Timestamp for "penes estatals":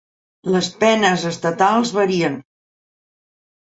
0.83-1.91